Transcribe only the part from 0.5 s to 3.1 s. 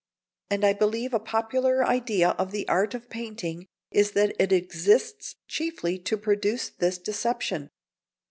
I believe a popular idea of the art of